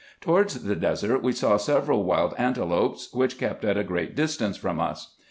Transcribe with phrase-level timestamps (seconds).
[0.19, 4.57] Towards the desert we saw several wild ante lopes, which kept at a great distance
[4.57, 5.13] from us.